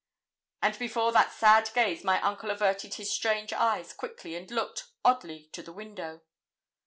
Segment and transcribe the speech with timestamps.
[0.63, 5.47] From before that sad gaze my uncle averted his strange eyes quickly, and looked, oddly,
[5.53, 6.21] to the window.